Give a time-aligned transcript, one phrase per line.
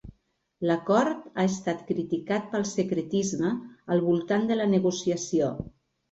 [0.67, 3.51] L'acord ha estat criticat pel secretisme
[3.97, 5.51] al voltant de la negociació.